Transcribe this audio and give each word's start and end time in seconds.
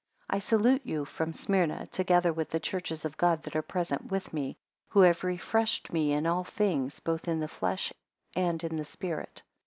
I 0.31 0.39
SALUTE 0.39 0.81
you 0.83 1.05
from 1.05 1.31
Smyrna, 1.31 1.85
together 1.85 2.33
with 2.33 2.49
the 2.49 2.59
churches 2.59 3.05
of 3.05 3.17
God 3.17 3.43
that 3.43 3.55
are 3.55 3.61
present 3.61 4.09
with 4.09 4.33
me; 4.33 4.57
who 4.89 5.01
have 5.01 5.23
refreshed 5.23 5.93
me 5.93 6.11
in 6.11 6.25
all 6.25 6.43
things, 6.43 6.99
both 6.99 7.27
in 7.27 7.39
the 7.39 7.47
flesh 7.47 7.93
and 8.35 8.63
in 8.63 8.77
the 8.77 8.83
spirit. 8.85 9.43